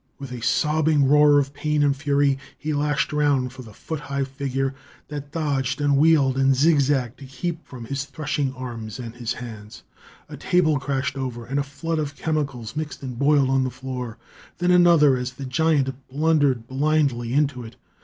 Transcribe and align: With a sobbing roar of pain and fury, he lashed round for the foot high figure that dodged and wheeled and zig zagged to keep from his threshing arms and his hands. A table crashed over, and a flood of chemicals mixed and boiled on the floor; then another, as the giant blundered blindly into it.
With 0.17 0.31
a 0.31 0.41
sobbing 0.41 1.07
roar 1.07 1.37
of 1.37 1.53
pain 1.53 1.83
and 1.83 1.95
fury, 1.95 2.39
he 2.57 2.73
lashed 2.73 3.13
round 3.13 3.53
for 3.53 3.61
the 3.61 3.71
foot 3.71 3.99
high 3.99 4.23
figure 4.23 4.73
that 5.09 5.31
dodged 5.31 5.79
and 5.79 5.95
wheeled 5.95 6.39
and 6.39 6.55
zig 6.55 6.79
zagged 6.79 7.19
to 7.19 7.25
keep 7.27 7.63
from 7.67 7.85
his 7.85 8.05
threshing 8.05 8.51
arms 8.55 8.97
and 8.97 9.13
his 9.13 9.33
hands. 9.33 9.83
A 10.27 10.37
table 10.37 10.79
crashed 10.79 11.17
over, 11.17 11.45
and 11.45 11.59
a 11.59 11.61
flood 11.63 11.99
of 11.99 12.15
chemicals 12.15 12.75
mixed 12.75 13.03
and 13.03 13.19
boiled 13.19 13.51
on 13.51 13.63
the 13.63 13.69
floor; 13.69 14.17
then 14.57 14.71
another, 14.71 15.15
as 15.17 15.33
the 15.33 15.45
giant 15.45 15.93
blundered 16.07 16.65
blindly 16.67 17.31
into 17.31 17.61
it. 17.61 17.75